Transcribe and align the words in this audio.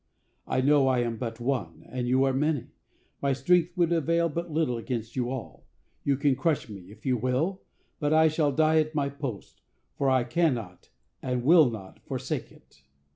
I 0.47 0.61
know 0.61 0.87
I 0.87 1.01
am 1.01 1.17
but 1.17 1.39
one, 1.39 1.83
and 1.87 2.07
you 2.07 2.23
are 2.23 2.33
many. 2.33 2.71
My 3.21 3.33
strength 3.33 3.77
would 3.77 3.91
avail 3.93 4.29
but 4.29 4.49
little 4.49 4.75
against 4.77 5.15
you 5.15 5.29
all. 5.29 5.63
You 6.03 6.17
can 6.17 6.35
crush 6.35 6.67
me, 6.67 6.89
if 6.89 7.05
you 7.05 7.15
will; 7.17 7.61
but 7.99 8.11
I 8.11 8.27
shall 8.27 8.51
die 8.51 8.79
at 8.79 8.95
my 8.95 9.09
post, 9.09 9.61
for 9.95 10.09
I 10.09 10.23
cannot 10.23 10.89
and 11.21 11.43
will 11.43 11.69
not 11.69 11.99
forsake 11.99 12.51
it. 12.51 12.81